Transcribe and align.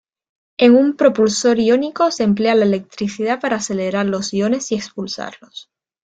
En 0.57 0.73
un 0.75 0.95
propulsor 0.97 1.59
iónico, 1.59 2.09
se 2.09 2.23
emplea 2.23 2.55
la 2.55 2.65
electricidad 2.65 3.39
para 3.39 3.57
acelerar 3.57 4.07
los 4.07 4.33
iones 4.33 4.71
y 4.71 4.75
expulsarlos. 4.75 5.69